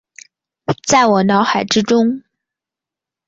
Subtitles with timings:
[0.87, 2.23] 在我脑海之中